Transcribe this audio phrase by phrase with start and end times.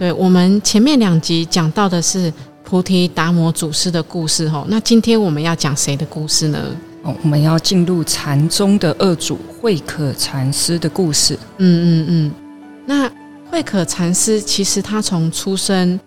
[0.00, 2.32] 对我们前面两集讲到的是
[2.64, 6.58] 菩提达摩祖师的故事哈，那今天我们要讲谁的故事呢？
[7.02, 11.38] 哦，我们要进入禅宗的二祖慧可禅师的故事。
[11.58, 12.32] 嗯嗯嗯，
[12.86, 13.12] 那
[13.50, 16.00] 慧可禅师其实他从出生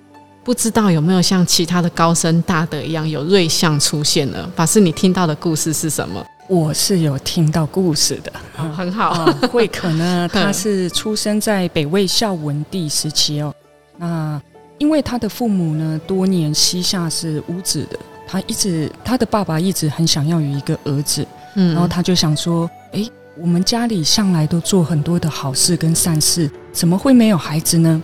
[0.44, 4.50] 不知道有没有像其他的高僧大德一样有瑞相出现了。
[4.56, 6.26] 法师，你听到的故事是什么？
[6.50, 8.34] 我是有听到故事的，
[8.76, 9.24] 很好。
[9.52, 13.54] 慧可呢， 他是出生在北魏孝文帝时期哦。
[13.98, 14.42] 那
[14.80, 23.08] 因为他的父母呢，多年膝下是无子的，他一直他的爸爸一直很想要有一个儿子，嗯，然后他就想说，哎，
[23.40, 28.02] 我们家里向来都做很多的好事跟善事，怎么会没有孩子呢？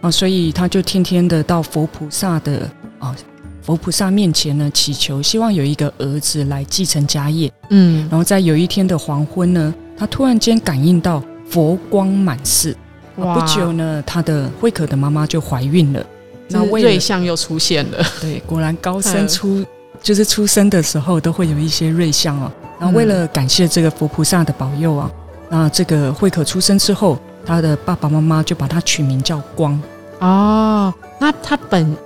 [0.00, 3.14] 啊，所以他就天天的到佛菩萨的啊
[3.60, 12.76] 佛菩萨面前呢祈求，希望有一个儿子来继承家业，嗯，然后在有一天的黄昏呢，他突然间感应到佛光满室。
[13.22, 16.04] 不久呢，他的慧可的妈妈就怀孕了，
[16.48, 18.04] 那瑞相又出现了。
[18.20, 19.64] 对，果然高僧出
[20.02, 22.50] 就是出生的时候都会有一些瑞相哦。
[22.80, 25.10] 那为了感谢这个佛菩萨的保佑啊，
[25.48, 29.80] 那这个慧可出生之后，他的爸爸妈妈就把他取名叫光。
[30.18, 31.96] 哦，那他本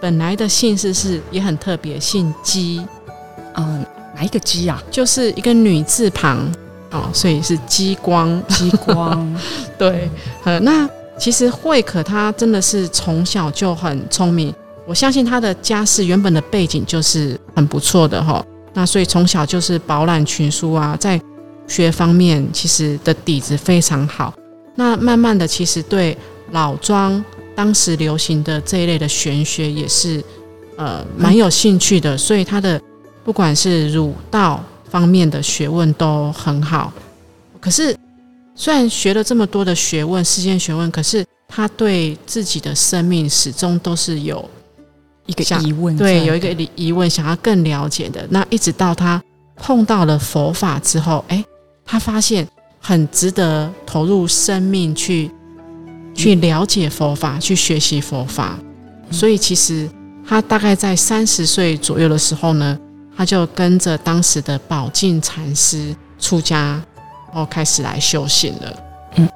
[0.00, 2.86] 本来的姓氏是也很特别，姓姬。
[3.54, 4.82] 嗯，哪一个姬啊？
[4.90, 6.46] 就是一个女字旁。
[6.96, 9.36] 哦，所以是激光，激光，
[9.76, 10.08] 对，
[10.44, 14.52] 呃，那其实慧可他真的是从小就很聪明，
[14.86, 18.44] 我相信他的家世原本的背景就是很不错的哈，
[18.74, 21.20] 那所以从小就是饱览群书啊，在
[21.68, 24.32] 学方面其实的底子非常好，
[24.74, 26.16] 那慢慢的其实对
[26.52, 27.22] 老庄
[27.54, 30.22] 当时流行的这一类的玄学也是
[30.76, 32.80] 呃蛮有兴趣的，所以他的
[33.24, 34.62] 不管是儒道。
[34.96, 36.90] 方面的学问都很好，
[37.60, 37.94] 可是
[38.54, 44.48] 虽然学了这么多的学问，世间学问，可是他对自己的生命始终都是有
[45.26, 48.26] 一个疑问，对，有一个疑问，想要更了解的。
[48.30, 49.22] 那一直到他
[49.56, 51.44] 碰到了佛法之后，哎，
[51.84, 52.48] 他发现
[52.80, 55.30] 很值得投入生命去
[56.14, 58.58] 去了解佛法，去学习佛法。
[59.10, 59.86] 所以其实
[60.26, 62.78] 他大概在三十岁左右的时候呢。
[63.16, 66.80] 他就跟着当时的宝镜禅师出家，
[67.32, 68.76] 然后开始来修行了。
[69.14, 69.28] 嗯，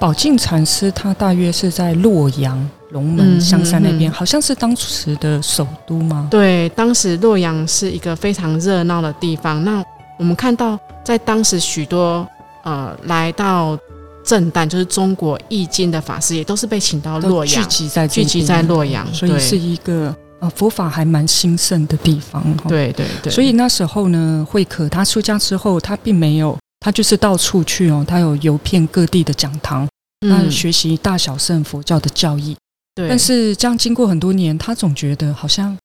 [0.00, 6.26] 宝镜禅师他大约是在洛阳龙门香山那边，好像是当时的首都吗？
[6.30, 9.62] 对，当时洛阳是一个非常热闹的地方。
[9.62, 9.84] 那
[10.18, 12.26] 我们看到，在当时许多
[12.62, 13.78] 呃来到
[14.24, 20.16] 正旦，就是中国易经的法师，也都是被请到洛阳聚集在聚集在洛阳，所以是一个。
[20.40, 23.32] 啊，佛法还蛮兴盛的地方，对对对。
[23.32, 29.88] 所以那时候呢，慧可他出家之后，他并没有，他就是到处去哦，他有游遍各地的讲堂，
[30.20, 32.56] 那学习大小乘佛教的教义。
[32.94, 33.08] 对。
[33.08, 35.76] 但是这样经过很多年，他总觉得好像，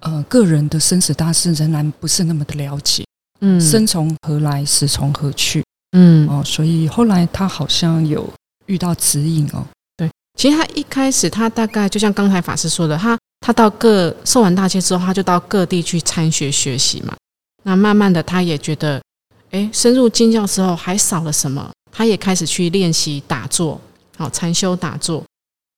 [0.00, 3.02] 呃，个人的生死大事仍然不是那么的了解。
[3.40, 3.58] 嗯。
[3.58, 5.64] 生从何来，死从何去？
[5.92, 6.28] 嗯。
[6.28, 8.30] 哦，所以后来他好像有
[8.66, 9.64] 遇到指引哦。
[9.96, 10.10] 对。
[10.38, 13.16] 其实他一开始，他大概就像刚才法师说的，他。
[13.40, 17.16] 他到各受完大戒之后，他就到各地去参学学习嘛。
[17.62, 19.02] 那慢慢的，他也觉得，
[19.50, 21.70] 哎，深入经教之后还少了什么？
[21.90, 23.80] 他也开始去练习打坐，
[24.16, 25.24] 好禅修打坐。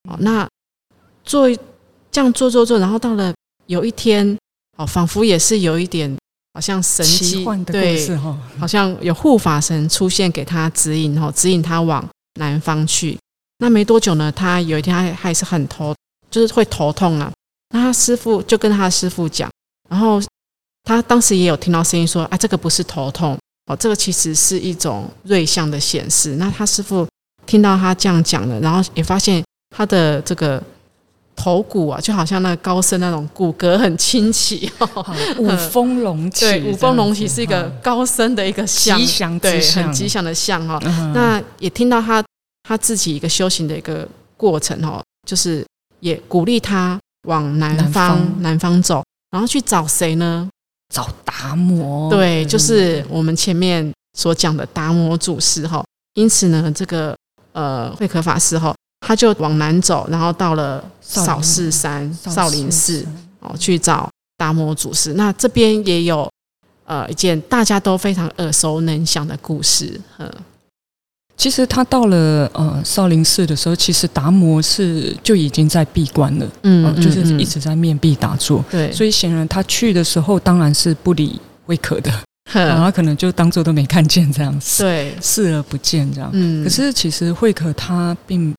[0.08, 0.46] 哦，那
[1.24, 1.48] 做
[2.10, 3.32] 这样做做做，然后到了
[3.66, 4.36] 有一天，
[4.76, 6.14] 哦，仿佛也是有一点
[6.54, 8.18] 好像神机，对，
[8.58, 12.06] 好像有护法神出现给他指引，哦，指引他往
[12.40, 13.16] 南方去。
[13.58, 15.94] 那没多久呢，他有一天还还是很头，
[16.30, 17.32] 就是会头痛啊。
[17.72, 19.50] 那他师傅就跟他的师傅讲，
[19.88, 20.22] 然后
[20.84, 23.36] 他当时也有听到声音说：“啊，这个不是头痛
[23.66, 27.06] 哦，这个其实是一种瑞相的显示。”那他师傅
[27.46, 29.42] 听到他这样讲了，然后也发现
[29.74, 30.62] 他的这个
[31.34, 34.70] 头骨啊，就好像那个高僧那种骨骼很清奇，
[35.38, 36.44] 五峰隆起。
[36.44, 40.78] 对，五峰隆起是一个高僧的一个吉祥，对，很吉祥的像哈。
[41.14, 42.22] 那也听到他
[42.68, 45.64] 他自己一个修行的一个过程哈，就是
[46.00, 47.00] 也鼓励他。
[47.28, 50.48] 往南方南方走，然后去找谁呢？
[50.92, 52.10] 找达摩。
[52.10, 55.84] 对，就是我们前面所讲的达摩祖师哈。
[56.14, 57.16] 因此呢，这个
[57.52, 63.06] 呃慧可法师哈，他就往南走，然后到了少室山、少林寺
[63.40, 65.14] 哦，去找达摩祖师。
[65.14, 66.30] 那这边也有
[66.84, 70.30] 呃一件大家都非常耳熟能详的故事，嗯。
[71.42, 78.64] 其实他到了呃少林寺的时候，其实达摩是就已经在闭关了，嗯，就是一直在面壁打坐。
[78.70, 82.12] 对，所以显然他去的时候当然是不理慧可的，
[82.54, 86.30] 然后可能就当做都没看见这样子，对，视而不见这样。
[86.32, 88.54] 嗯，可是其实慧可他并，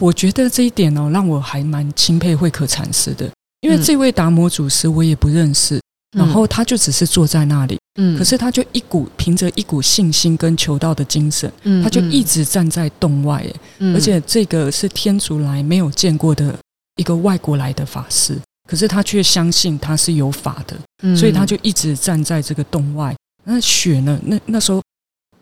[0.00, 3.30] 我觉得这一点哦，让我还蛮钦佩慧可禅师的，
[3.60, 5.78] 因为这位达摩祖师我也不认识。
[6.16, 13.44] 然后他就只是坐在那里，嗯，可是他就一股凭着一股信心跟求道的精神，嗯，他就一直站在洞外，
[13.78, 16.56] 嗯，而且这个是天竺来没有见过的
[16.96, 18.38] 一个外国来的法师，
[18.68, 23.14] 可是他却相信他是有法的，嗯，所以他就一直站在这个洞外。
[23.44, 24.18] 那雪呢？
[24.24, 24.82] 那那时候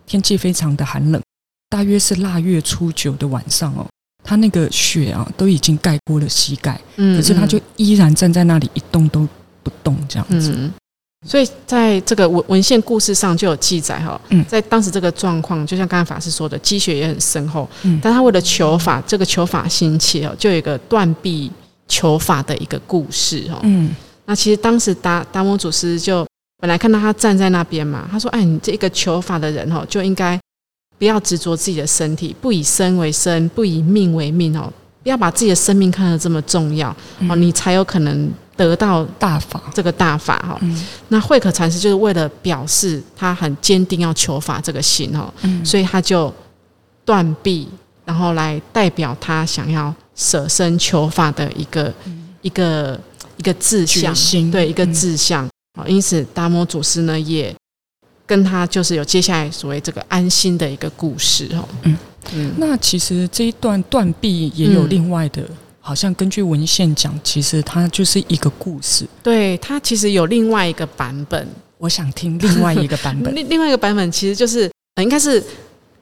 [0.06, 1.22] 天气非常的寒冷，
[1.68, 3.86] 大约是腊月初九的晚上哦，
[4.22, 9.28] 他那个雪啊都已经盖过了膝盖，嗯，可是他就依然站在那里一动都。
[9.64, 10.70] 不动这样子，
[11.26, 17.66] 所以在这个文文献故事上就有记载哈，在当时这个状况，就像刚才法师说的，积雪也很深厚，
[18.02, 21.50] 但他为了求法，这个求法心切哦，就有一个断臂
[21.88, 23.58] 求法的一个故事哦。
[23.62, 23.94] 嗯，
[24.26, 26.26] 那其实当时达达摩祖师就
[26.60, 30.38] 本来看到他站在那边嘛，他说：“哎，你这个求法的人哦，就应该
[30.98, 34.70] 不要执着自己的身体，不以身为身，不以命为命哦，
[35.02, 36.94] 不要把自己的生命看得这么重要
[37.30, 40.60] 哦，你才有可能。”得到大法，这个大法哈，
[41.08, 45.32] 那慧可禅师就是为了表示他很坚定要求法这个心哈，
[45.64, 46.32] 所以他就
[47.04, 47.68] 断臂，
[48.04, 51.92] 然后来代表他想要舍身求法的一个
[52.42, 52.98] 一个
[53.36, 54.14] 一个志向，
[54.50, 55.44] 对一个志向。
[55.76, 55.84] 啊。
[55.86, 57.52] 因此达摩祖师呢也
[58.24, 61.68] 跟他就是有接下来所谓这个安心的一个故事哈。
[61.82, 61.98] 嗯。
[62.32, 65.42] 嗯，那其实这一段断臂也有另外的。
[65.86, 69.06] 好像根据文献讲，其实它就是一个故事。
[69.22, 71.46] 对，它其实有另外一个版本，
[71.76, 73.32] 我想听另外一个版本。
[73.36, 74.70] 另另外一个版本其实就是，
[75.02, 75.44] 应该是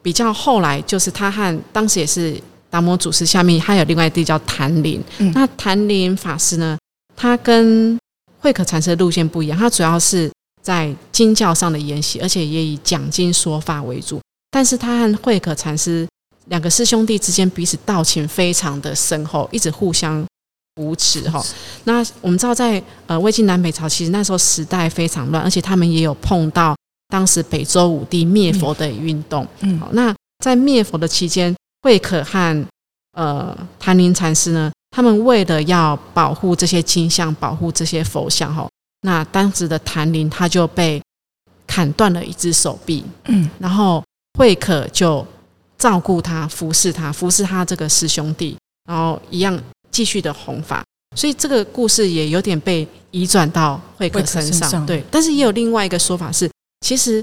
[0.01, 2.41] 比较后来，就是他和当时也是
[2.71, 5.03] 达摩祖师下面，他有另外一地叫谭林。
[5.35, 6.79] 那谭林法师呢，
[7.17, 7.99] 他跟
[8.39, 10.31] 慧可禅师的路线不一样，他主要是
[10.63, 14.21] 在经教上的研习，而且也以讲经说法为主。
[14.49, 16.07] 但是他和慧可禅师。
[16.47, 20.25] 两个师兄弟之间彼此道情非常的深厚，一直互相
[20.75, 21.43] 扶持哈。
[21.85, 26.75] 那我们知道，在呃魏晋南北朝，其实那时候时代非常乱，而且他们也有碰到
[27.09, 29.47] 当时北周武帝灭佛的运动。
[29.61, 32.67] 嗯，好，那在灭佛的期间，慧可和
[33.13, 38.69] 呃谭林禅师呢，他们为了要保护这些金像，保护这些佛像哈，
[39.03, 41.01] 那当时的谭林他就被
[41.67, 43.05] 砍断了一只手臂。
[43.27, 44.03] 嗯，然后
[44.39, 45.25] 慧可就。
[45.83, 48.57] 照顾他，服侍他，服侍他这个师兄弟，
[48.89, 50.85] 然后一样继续的弘法，
[51.17, 54.87] 所以这个故事也有点被移转到慧可身上。
[54.87, 56.49] 对，但是也有另外一个说法是，
[56.87, 57.21] 其实，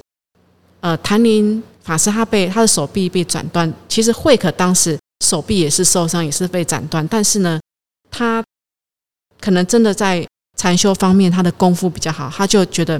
[0.81, 7.57] 呃，谭林法师他被他的手臂被斩断，其实慧可当时手臂也是受伤，也是被斩断，但是呢，
[8.11, 8.43] 他
[9.39, 10.27] 可能真的在
[10.57, 12.99] 禅修方面他的功夫比较好，他就觉得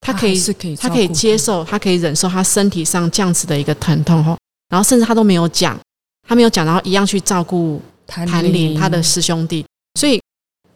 [0.00, 0.40] 他可以，
[0.76, 4.38] 他可以接受，他可以忍受他身体上这样子的一个疼痛哦。
[4.70, 5.78] 然后甚至他都没有讲，
[6.26, 9.66] 他没有讲，然后一样去照顾谭林他的师兄弟，
[9.98, 10.18] 所以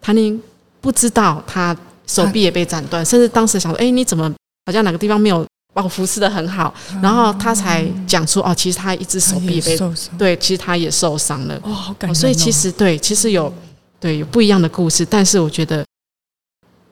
[0.03, 0.43] 谭林
[0.81, 1.75] 不知道他
[2.07, 4.29] 手臂也被斩断，甚至当时想说：“哎，你怎么
[4.67, 9.79] 好像哪个地方没有把我服侍的很好？”然后他才讲出：“哦，其实他一只手臂被
[10.19, 13.53] 对，其实他也受伤了。”哦，好感所以其实对，其实有
[14.01, 15.87] 对有不一样的故事，但是我觉得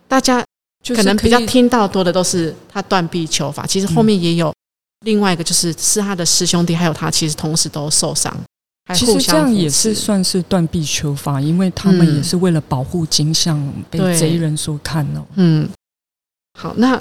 [0.07, 0.43] 大家
[0.89, 4.55] 可能比较听到多的都是他断臂求法，其实后面也有。
[5.03, 8.35] 另外一个就是是他的师兄弟，还有他其实同时都受伤，
[8.95, 15.25] 其实这样也是算是断臂求法，因为他们也是为了保护金像被贼人所看哦。
[15.37, 15.69] 嗯，
[16.59, 17.01] 好，那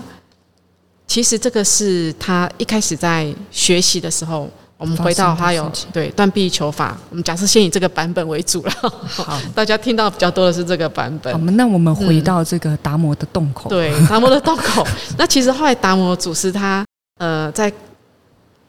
[1.08, 8.72] 其实这个是他一开始在学习的时候，我们回到他有对断臂求法，我们假设先以这个版本为主了。
[9.08, 11.34] 好， 大家听到比较多的是这个版本。
[11.34, 13.70] 好，那我们回到这个达摩的洞口。
[13.70, 14.88] 对，达摩的洞口。
[15.20, 16.86] 那其实后来达摩祖师他
[17.20, 17.72] 呃在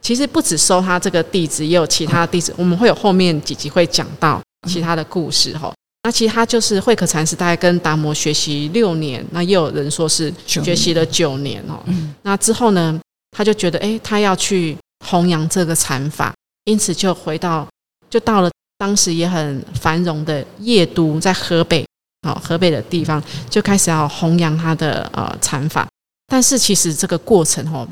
[0.03, 2.53] 其实不止收他这个弟子，也有其他弟子。
[2.59, 5.73] 我们会有后面几集会讲到其他的故事哈。
[6.03, 11.81] 那其实他就是慧可禅师，大概跟达摩学习六年，那也有人说是学习了九年哦。
[12.23, 17.65] 那之后呢，他就觉得哎，他要去弘扬这个禅法，因此就回到，
[18.11, 21.87] 就到了当时也很繁荣的邺都，在河北，
[22.27, 25.87] 好河北的地方，就开始要弘扬他的呃禅法。
[26.27, 27.87] 但是其实这个过程哦，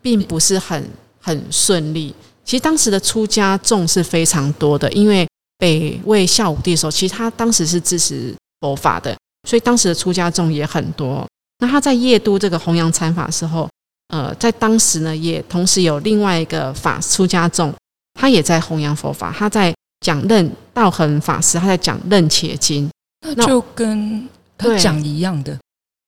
[0.00, 0.88] 并不是很。
[1.20, 2.14] 很顺利。
[2.44, 5.26] 其实当时的出家众是非常多的，因为
[5.58, 9.16] 北魏孝武帝的时候，其实他当时是支持佛法的，
[9.48, 11.26] 所以当时的出家众也很多。
[11.58, 13.68] 那他在夜都这个弘扬禅法的时候，
[14.08, 17.72] 呃，在当时呢，也同时有另外一个法出家众，
[18.14, 25.56] 他也在弘扬佛法，他在讲任道恒法师，他在讲任且经，那就跟他讲一样的。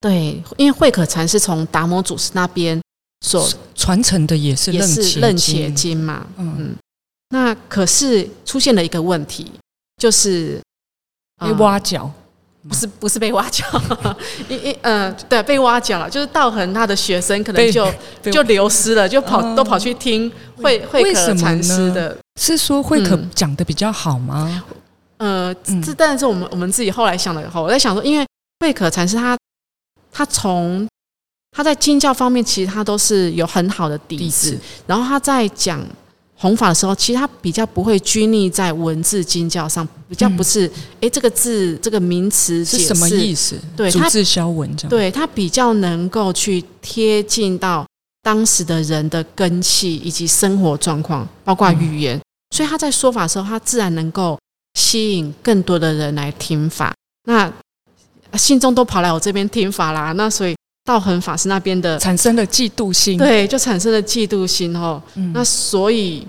[0.01, 2.81] 对，因为慧可禅是从达摩祖师那边
[3.23, 6.27] 所传承的，也是也是任且经嘛。
[6.37, 6.77] 嗯，
[7.31, 9.51] 那可是出现了一个问题，
[9.97, 10.61] 就是
[11.41, 12.13] 被挖角。
[12.69, 13.65] 不是不是被挖角，
[14.49, 17.93] 一一呃对被挖角了，就是道恒他的学生可能就
[18.31, 24.63] 就流失了，就跑都跑去听慧慧可禅师的，是说慧可讲的比较好吗？
[25.17, 25.53] 呃，
[25.85, 27.51] 这当然是我们我们自己后来想的。
[27.51, 28.25] 后我在想说，因为
[28.61, 29.37] 慧可禅师他
[30.13, 30.87] 他从
[31.53, 35.81] 他在经教方面其实他都是有很好的底子，然后他在讲。
[36.35, 40.69] 弘法的时候，其实他比较不会拘泥在文字经教上，比较不是
[41.01, 43.57] 哎，这个字这个名词是什么意思？
[43.77, 44.91] 对，他字消文这样。
[44.91, 47.87] 对他比较能够去贴近到
[48.25, 54.37] 当时的人的根气以及生活状况，包括语言，所以他在说法的时候，他自然能够
[54.75, 56.93] 吸引更多的人来听法。
[57.29, 57.53] 那
[58.37, 60.57] 信众都跑来我这边听法啦，那所以。
[60.85, 65.01] 道恒法师那边的产生了嫉妒心，对，就产生了嫉妒心哦。
[65.33, 66.27] 那所以，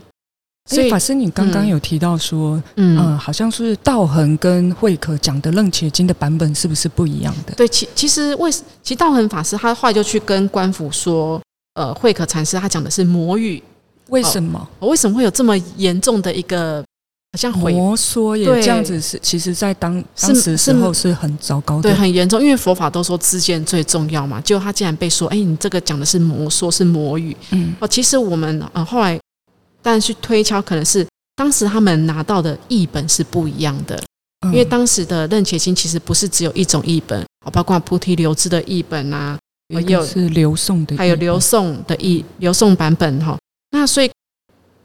[0.69, 7.53] 所以法师，你刚刚有提到说，嗯，好像是道恒跟慧可讲的《楞伽经》的版本是不是不一样的？
[7.55, 11.41] 对，其其实为其实道恒法师他后来就去跟官府说，
[11.73, 13.61] 呃，慧可禅师他讲的是魔语，
[14.09, 14.69] 为什么？
[14.81, 16.83] 为什么会有这么严重的一个？
[17.33, 22.39] 好像摩梭也这样子是，其实，在当当时时候是很糟糕的，对，很严重。
[22.39, 27.35] 因为佛法都说知见最重要嘛，结果他竟然被说，哎，你这个讲的是摩梭，是魔语。
[27.49, 29.19] 嗯，哦，其实我们呃后来，
[29.81, 31.03] 但去推敲，可能是
[31.35, 33.99] 当时他们拿到的译本是不一样的，
[34.43, 43.35] 因为当时的楞伽经其实不是只有一种译本，哦包括菩提流支的译本啊，也有是流诵的，还有流诵的译流诵版本哈。
[43.71, 44.11] 那所以。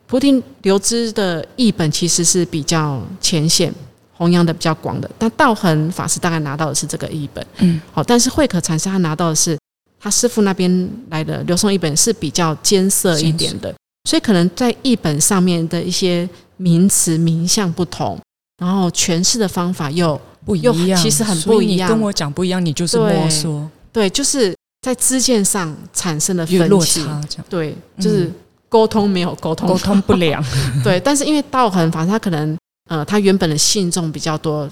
[0.08, 3.70] 菩提流支的译本其实是比较浅显，
[4.16, 5.10] 弘扬的比较广的。
[5.18, 8.02] 但道恒法师大概拿到的是这个译本，嗯，好。
[8.02, 9.58] 但是慧可禅师他拿到的是
[10.00, 13.74] 他师傅那边来的流诵译本是比较艰涩一点的，
[14.08, 18.18] 所以可能在译本上面的一些名词名相不同，
[18.56, 21.86] 然后诠释的方法又不一样，其实很不一样。
[21.90, 27.06] 跟我讲不一样，你就是摸索，对，就是在知见上产生了分歧，
[27.50, 28.32] 对，就是。
[28.68, 30.44] 沟通没有沟通，沟通不良。
[30.84, 32.56] 对，但是因为道恒法他可能
[32.88, 34.68] 呃，他原本的信众比较多，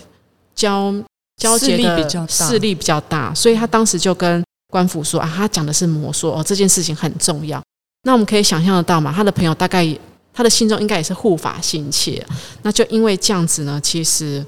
[0.54, 0.94] 交
[1.36, 7.62] 交结的势力比较大，所以他当时就跟官府说啊，他讲的是魔术哦，这件事情很重要。
[8.02, 9.86] 那我们可以想象得到嘛，他的朋友大概
[10.32, 12.24] 他的信众应该也是护法心切，
[12.62, 14.44] 那就因为这样子呢，其实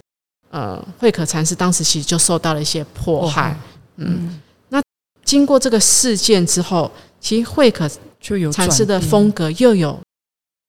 [0.51, 3.59] 呃，慧可禅师当时其实就受到了一些迫害。
[3.97, 4.81] 嗯，那
[5.25, 6.91] 经过这个事件之后，
[7.21, 7.91] 其实慧可。
[8.21, 9.99] 就有禅师的风格又有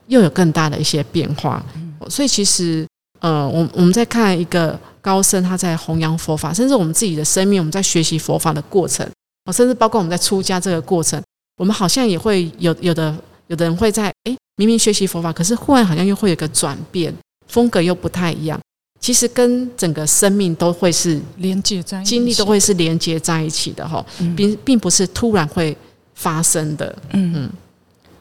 [0.07, 1.63] 又有更大的一些变化，
[2.09, 2.87] 所以其实
[3.19, 9.05] 呃，我我们在看一个高僧他在弘扬佛法，甚至我们自己的生命，我们在学习佛法的过程，
[9.45, 11.21] 哦，甚至包括我们在出家这个过程，
[11.57, 13.15] 我们好像也会有有的
[13.47, 17.13] 有的人会在哎，明明学习佛法，可是忽然好像又会有个转变，
[17.47, 18.59] 风格又不太一样。
[18.99, 25.75] 其实跟整个生命都会是连接在一起经历都会是连接在一起的哈，并并不是突然会。
[26.19, 27.49] 发生的，嗯嗯，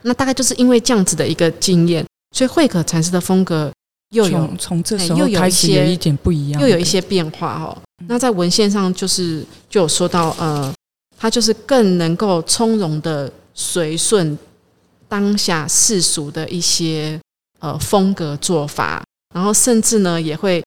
[0.03, 3.73] 那大概就是因为这样子的一个经验，所以慧可禅师的风格
[4.11, 7.77] 又有从这时候开始有一点不一样，又有一些变化哦。
[8.07, 10.73] 那在文献上就是就有说到，呃，
[11.19, 14.39] 他就是更能够从容的随顺
[15.09, 17.21] 当下世俗的一些
[17.59, 19.03] 呃风格做法，
[19.35, 20.63] 然后甚至呢也会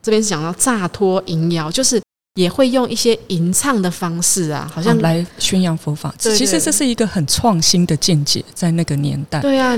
[0.00, 2.00] 这边是讲到乍脱淫谣，就是。
[2.34, 6.14] 也会用一些吟唱的方式啊，好像来宣扬佛法。
[6.18, 9.40] 其实这是一个很创新的见解，在那个年代。
[9.40, 9.76] 对啊，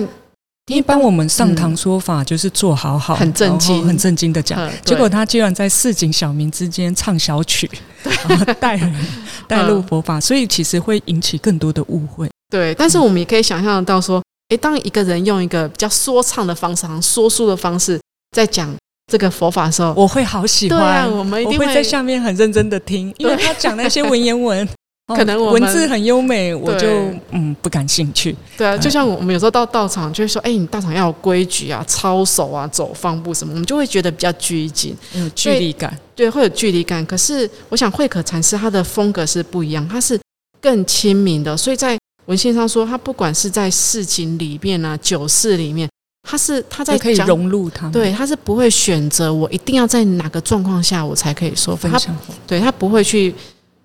[0.66, 4.70] 一般我们上堂说法就是做好好，很正经、很正经的讲。
[4.84, 7.68] 结果他居然在市井小民之间唱小曲，
[8.60, 9.06] 带人
[9.48, 12.28] 带入佛法，所以其实会引起更多的误会。
[12.50, 17.98] 对，但是我们也可以想象到说，诶，当一个人用一个比较说唱的方式，好像说书的方式
[18.36, 18.72] 在讲。
[19.12, 20.78] 这个佛法的时候，我会好喜欢。
[20.78, 24.66] 对啊我们一定会在下面很认真的听，因为他讲那些文言文，
[25.14, 26.88] 可能文字很优美，我就
[27.30, 28.34] 嗯不感兴趣。
[28.56, 35.94] 对啊，就像我们有时候到道场，就会说：“哎，你道场要有规矩啊，操守啊，走方步什么。”我们就会觉得比较拘谨，有距离感。
[36.14, 37.04] 对，会有距离感。
[37.04, 40.18] 可是我想慧可禅师他的风格是不一样，他是
[40.58, 41.54] 更亲民的。
[41.54, 45.86] 所以在文献上说，他不管是在市井里面啊，酒肆里面，
[46.22, 53.34] 他是他在可以融入他，对，他是不会选择我一定要在哪个状况下我才可以说分享，对他不会去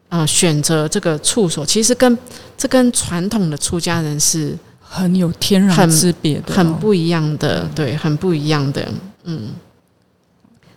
[0.10, 2.17] 呃选择这个处所，其实跟
[2.56, 8.88] 这跟传统的出家人是很有天壤之别的，很不一样的，对，很不一样的，
[9.24, 9.50] 嗯。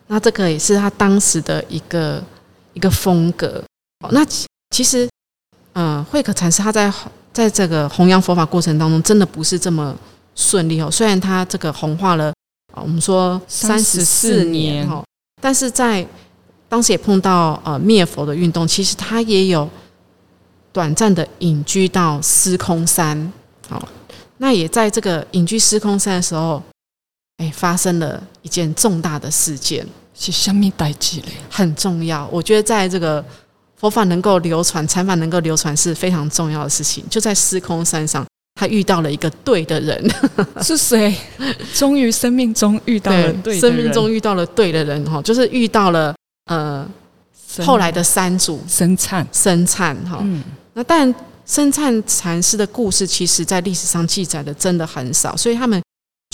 [0.07, 2.21] 那这个也是他当时的一个
[2.73, 3.63] 一个风格。
[4.11, 4.27] 那
[4.71, 5.09] 其实，
[5.75, 6.93] 嗯，慧可禅师他在
[7.33, 9.95] 在这个弘扬佛法过程当中，真的不是这么。
[10.41, 12.33] 顺利哦，虽然他这个红化了，
[12.75, 15.05] 我们说三十四年哦，
[15.43, 16.07] 但是在
[16.67, 19.69] 当时也碰到呃灭佛的运动，其实他也有
[20.73, 23.31] 短暂的隐居到司空山，
[23.69, 23.87] 好，
[24.39, 26.63] 那也在这个隐居司空山的时候，
[27.37, 32.27] 哎，发生了一件重大的事件，是香蜜代记嘞，很重要。
[32.33, 33.23] 我觉得在这个
[33.77, 38.27] 佛法能够流传，禅法能够流传是非常重要的事情，就在司空山上。
[38.61, 39.99] 他遇到了一个对的人，
[40.61, 41.17] 是谁？
[41.73, 46.15] 终于生命中遇到了对，生命中遇到了对的人哈，就是遇到了
[46.45, 46.87] 呃
[47.65, 50.19] 后来的三祖生灿生灿哈。
[50.21, 51.15] 嗯，那但
[51.47, 55.83] 生灿禅师的故事，其实在历史上记载的真的很少，所以他们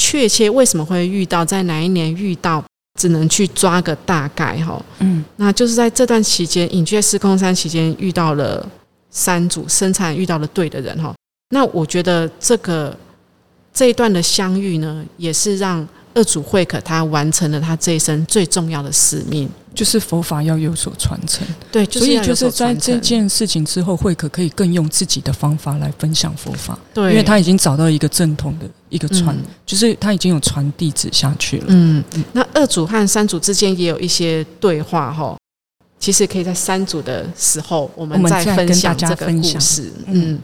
[0.02, 2.64] 确切为什么会遇到，在哪一年遇到，
[3.00, 4.84] 只能去抓个大概哈。
[4.98, 8.68] 嗯，那就是在这段期间隐居在司空山期间遇到了
[9.10, 11.14] 三祖生灿，遇到了对的人哈。
[11.50, 12.96] 那我觉得这个
[13.72, 21.46] 这一段的相遇呢，也是让二祖慧可他完成了他这一生最重要的使命，就是佛法要有所传承。
[21.70, 26.76] 对，所以就是在这件事情之后，慧可可以更用自己的方法来分享佛法。
[26.94, 29.36] 对，因为他已经找到一个正统的一个传，
[29.66, 31.66] 就是他已经有传弟子下去了。
[31.68, 35.36] 嗯，那二祖和三祖之间也有一些对话哈，
[36.00, 39.92] 其实可以在三祖的时候，我们再分享这个故事。
[40.06, 40.40] 嗯。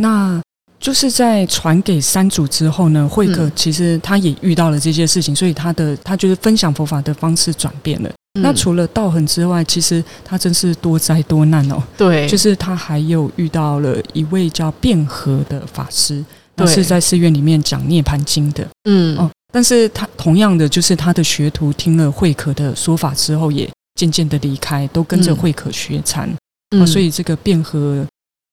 [0.00, 0.40] 那
[0.78, 8.10] 就是在传给三祖之后呢，慧可其实他也遇到了这些事情，所以他的他就是分享佛法的方式转变了。
[8.40, 11.82] 那除了道痕之外，其实他真是多灾多难哦。
[11.98, 16.24] 对，就是他还有遇到了一位叫辩和的法师，
[16.54, 18.66] 那是在寺院里面讲涅盘经的。
[18.88, 26.32] 嗯哦，但是他同样的，就是他的学徒听了慧可的说法之后，也渐渐的离开，都跟着慧可学禅。
[26.70, 28.06] 嗯，所以这个辩和。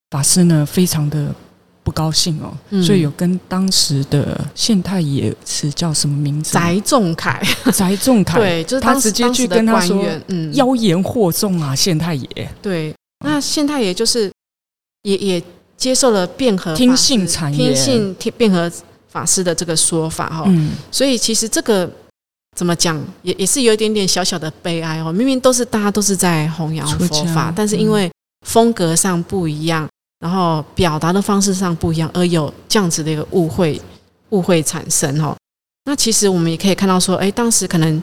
[0.10, 1.34] 法师呢，非常的
[1.84, 6.58] 不高兴哦，所以有跟当时的县太爷是叫什么名字？
[6.58, 7.42] 翟仲恺，
[7.72, 12.28] 翟仲恺， 对，就是他直接去跟他说，嗯，妖言惑众啊，县太爷。
[12.62, 12.94] 对，
[13.26, 14.32] 那县太爷就是
[15.04, 15.44] 也也
[15.76, 18.72] 接受了辩和听信谗言，听信听辩和
[19.10, 20.44] 法师的这个说法哈。
[20.48, 21.90] 嗯，所以其实这个
[22.56, 25.12] 怎么讲，也也是有一点点小小的悲哀哦。
[25.12, 28.10] 明明都是大家都是在弘扬佛法，但是因为
[28.46, 29.88] 风格上不一样。
[30.20, 33.80] 然后表达的方式上不一样，而有这样子的一个误会，
[34.30, 35.36] 误会产生哈。
[35.86, 38.02] 那其实我们也可以看到说，哎，当时可能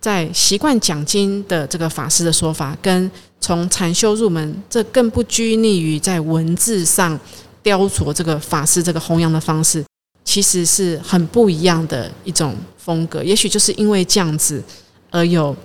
[0.00, 7.18] 在习惯讲经的这个法师的说法，跟从禅修入门，这更不拘泥于在文字上
[7.62, 9.84] 雕琢这个法师这个弘扬的方式，
[10.24, 13.24] 其实是很不一样的一种风格。
[13.24, 14.62] 也许就是因为这样子，
[15.10, 15.56] 而有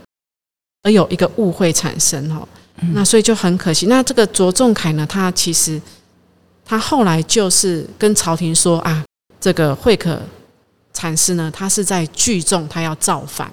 [0.83, 2.47] 而有一个误会产生哈。
[2.93, 3.87] 那所以就很可惜。
[3.87, 5.05] 那这个卓仲凯呢？
[5.05, 5.81] 他其实
[6.65, 9.03] 他后来就是跟朝廷说啊，
[9.39, 10.19] 这个慧可
[10.93, 13.51] 禅师呢，他是在聚众，他要造反。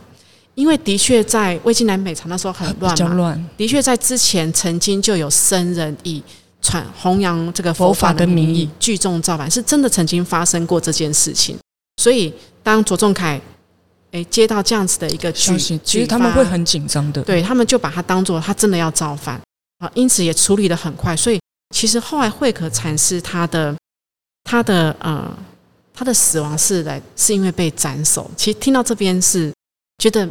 [0.55, 6.23] 因为的确在魏晋南北朝那时候很乱嘛，的确在之前曾经就有僧人以
[6.63, 11.57] 传弘扬这个佛法的名义聚众造反，是真的曾经发生过这件事情。
[12.03, 13.41] 所以当卓仲凯。
[14.13, 17.21] 哎，接到这样子的一个消息，其实他们会很紧张的。
[17.23, 19.39] 对他们就把它当做他真的要造反
[19.79, 21.15] 啊，因此也处理的很快。
[21.17, 21.39] 所以
[21.75, 23.77] 其实后来慧可禅师他的
[24.45, 25.37] 他的呃
[25.93, 28.31] 他的死亡是来是因为被斩首。
[28.37, 29.53] 其实听到这边是
[29.99, 30.27] 觉得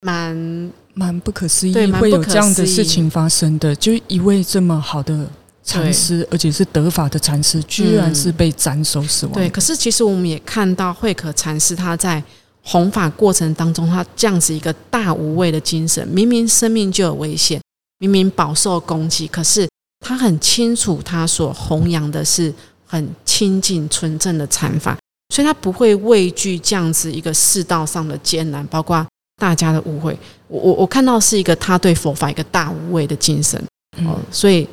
[0.00, 3.74] 蛮蛮不可思议，会有这样的事情发生的。
[3.74, 5.28] 就一位这么好的
[5.64, 9.34] 禅师，而且是得法的禅师，居然是被斩首死亡。
[9.34, 12.22] 对，可是其实我们也看到慧可禅师他在。
[12.66, 17.60] 弘法过程当中，他这样子一个大无畏的精神，明明生命就有危险，
[17.98, 19.68] 明明饱受攻击，可是
[20.00, 22.52] 他很清楚，他所弘扬的是
[22.86, 24.96] 很清净纯正的禅法，
[25.34, 30.18] 所以他不会畏惧这样子一个世道上的艰难，包括大家的误会。
[30.48, 33.62] 我我我看到是一个他对佛法一个大无畏的精神
[34.06, 34.66] 哦，所以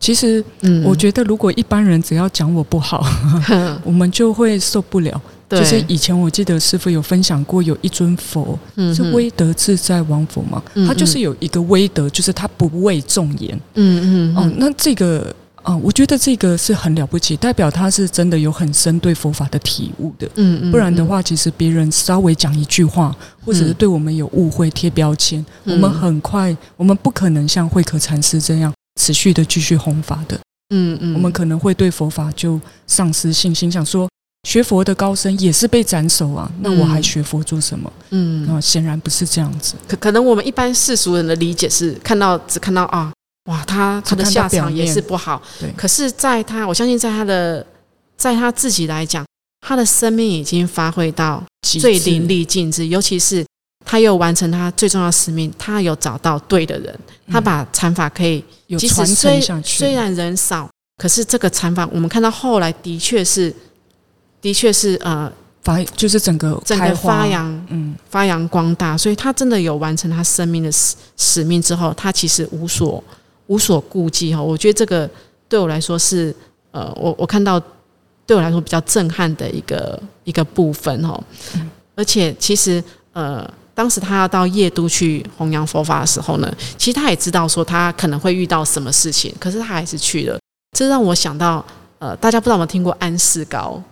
[0.00, 3.04] 其实，嗯，我觉得如果一般人只要讲我不好，
[3.84, 5.20] 我们就会受不了。
[5.50, 8.58] 就是以前我记得师傅有分享过，有一尊佛
[8.94, 13.58] 是威德自在王佛嘛，他就是有一个威德，就是他不畏众言。
[13.74, 20.26] 嗯嗯，哦，那这个啊，我觉得这个是很了不起，代表他是真的有很深对佛法的体悟的。
[20.36, 30.38] 嗯嗯，不然的话，其实别人稍微讲一句话，或者是对我们有误会、贴标签，我们很快，我们不可能像慧可禅师这样持续的继续弘法的。
[30.74, 34.08] 嗯嗯，我们可能会对佛法就丧失信心，想说
[34.44, 37.92] 学佛的高僧也是被斩首啊，那我还学佛做什么？
[38.10, 39.74] 嗯，啊，显然不是这样子。
[39.86, 43.12] 可可能我们一般世俗人的理解是看到只看到啊。
[43.44, 45.42] 哇，他他的下场也是不好。
[45.58, 47.66] 对，可是，在他我相信，在他的
[48.14, 49.24] 在他自己来讲，
[49.66, 52.86] 他的生命已经发挥到最淋漓尽致。
[52.88, 53.42] 尤其是
[53.86, 59.78] 他又完成他最重要使命，他有找到对的人，他把禅法可以有传承下去。
[59.78, 60.68] 虽然人少，
[61.02, 63.54] 可是这个禅法，我们看到后来的确是，
[64.40, 65.30] 的确是呃
[65.62, 68.96] 发，就是整个整个发扬，嗯，发扬光大。
[68.96, 73.02] 所以他真的有完成他生命的使使命之后，他其实无所。
[73.48, 75.08] 无所顾忌哈，我觉得这个
[75.48, 76.36] 对我来说是
[76.70, 77.58] 呃，我我看到
[78.26, 81.18] 对我来说比较震撼的一个一个部分哈。
[81.94, 90.38] 而且其实呃，当时他要到夜都去弘扬佛法的时候呢，其实他也知道说他可能会遇到什么事情，可是他还是去了。
[90.76, 91.64] 这让我想到
[92.00, 93.82] 呃，大家不知道有没有听过安世高？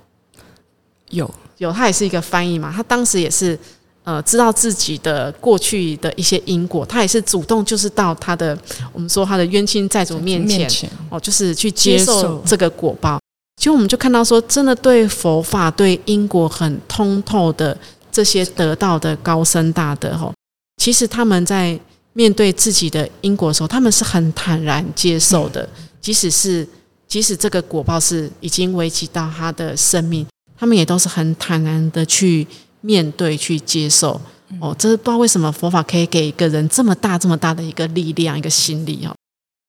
[1.11, 3.59] 有有，他也是一个翻译嘛，他当时也是。
[4.07, 8.57] 呃，知道自己的过去的一些因果，他也是主动，就是到他的
[8.92, 13.19] 我们说他的冤亲债主面前，哦，就是去接受这个果报。
[13.57, 17.77] 其实我们就看到说，真的对佛法、对因果很通透的
[18.12, 20.33] 这些得道的高僧大德，哈，
[20.77, 21.77] 其实他们在
[22.12, 25.69] 面对自己的因果的时候，他们是很坦然接受的，
[26.01, 26.64] 即使是
[27.09, 30.25] 即使这个果报是已经危及到他的生命，
[30.57, 32.47] 他们也都是很坦然的去。
[32.83, 34.21] 面对去接受。
[34.61, 39.12] 哦，这是不知道为什么佛法可以给一个人这么大这么大的一个力量一个心力哦。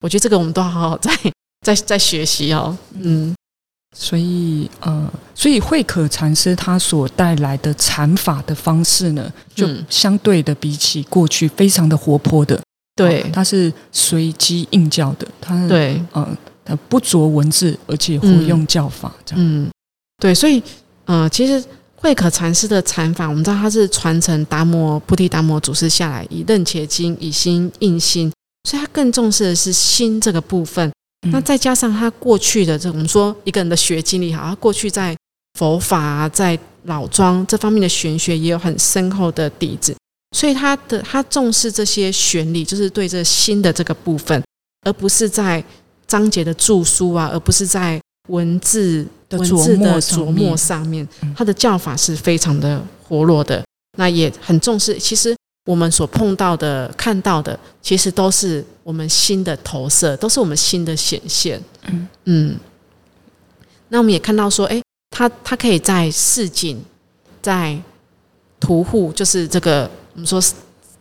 [0.02, 1.12] 我觉得这个我们都要好好在
[1.66, 2.78] 在在学习哦。
[2.94, 3.34] 嗯，
[3.98, 12.62] 所以呃，所以慧可禅师他所带来的禅法的方式呢，就相对的比起过去非常的活泼的，
[12.96, 19.44] 对，他是随机应教的，他对，嗯，他不着文字，而且活用教法这样。
[19.44, 19.68] 嗯，
[20.18, 20.62] 对，所以
[21.06, 21.64] 呃，其实。
[22.00, 28.32] 慧可禅师的禅法，我们知道他是传承达摩菩提达摩祖师下来，以认且经，以心印心，
[28.70, 30.92] 所以他更重视的是心这个部分。
[31.32, 35.18] 那再加上他过去的这，我们说一个人的学经历，好，他过去在
[35.58, 39.96] 佛法、在老庄这方面的玄学也有很深厚的底子，
[40.38, 44.42] 所以他的他重视这些玄理，就是对这心的这个部分，
[44.86, 45.62] 而不是在
[46.06, 48.00] 章节的著书啊，而不是在
[48.30, 49.04] 文字。
[49.32, 53.64] 文字的琢磨上面，他的教法是非常的活络的，
[53.98, 54.98] 那也很重视。
[54.98, 55.36] 其实
[55.66, 61.62] 我们所碰到的、看到的，其实都是我们心的投射，都是我们心的显现。
[61.88, 62.56] 嗯嗯。
[63.90, 66.82] 那我们也看到说，哎，他他可以在市井、
[67.42, 67.78] 在
[68.60, 70.42] 屠户，就是这个我们说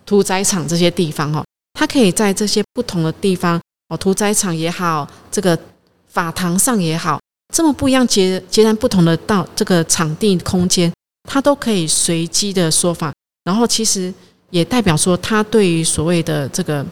[0.05, 5.57] 屠宰场这些地方哦，他可以在这些不同的地方哦，屠宰场也好，这个
[6.09, 7.21] 法堂上也好。
[7.55, 10.93] 这么不一样、截截然不同的到这个场地空间，
[11.29, 13.13] 他都可以随机的说法，
[13.45, 14.13] 然后其实
[14.51, 16.85] 也代表说，他对于所谓的这个，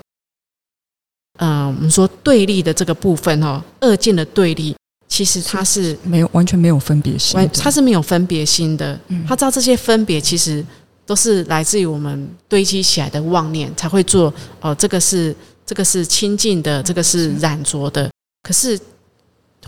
[1.40, 4.74] 嗯，我们说对立的这个部分哦，二见的对立，
[5.08, 8.98] 其实他是没有完全没有分别心，他是没有分别心的。
[9.26, 10.64] 他知道这些分别其实
[11.04, 15.34] 都是来自于我们堆积起来的妄念，才会做哦，这个是
[15.66, 18.08] 这个是清净的，这个是染浊的，
[18.44, 18.78] 可是。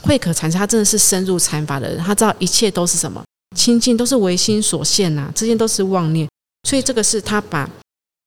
[0.07, 3.23] 慧可禅师，他真的是深入禅法的人，他知道一切都是什么
[3.57, 6.29] 清净，都是唯心所现呐，这些都是妄念，
[6.69, 7.69] 所以这个是他把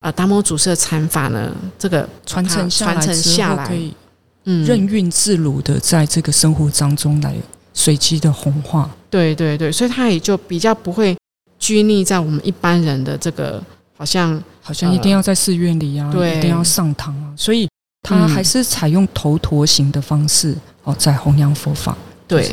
[0.01, 3.93] 啊达摩祖师的禅法呢，这个传承传承下来，可以
[4.45, 4.65] 嗯。
[4.65, 7.35] 任运自如的在这个生活当中来
[7.73, 8.89] 随机的红化。
[9.09, 11.15] 对对对，所以他也就比较不会
[11.57, 13.63] 拘泥在我们一般人的这个，
[13.97, 17.67] 好像好像一定要在寺院里啊，一定要上堂啊，所以
[18.01, 20.55] 他还是采用头陀型的方式。
[20.97, 21.95] 在弘扬佛法，
[22.27, 22.49] 对。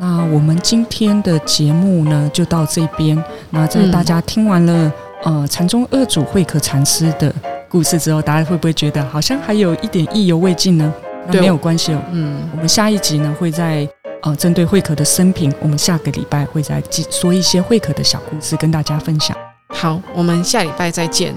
[0.00, 3.22] 那我们今天的节目呢，就到这边。
[3.50, 4.92] 那在大家听完了
[5.24, 7.32] 呃禅宗二祖慧可禅师的
[7.68, 10.92] 故事之后，大家会不会觉得好像还有一点意犹未尽呢？
[11.26, 12.02] 那没有关系哦。
[12.12, 13.88] 嗯，我们下一集呢会在
[14.22, 19.36] 呃针对慧可的生平，我们下个礼拜会再说一些慧可的小故事跟大家分享。
[19.68, 21.34] 好，我们下礼拜再见。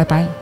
[0.00, 0.39] 拜拜。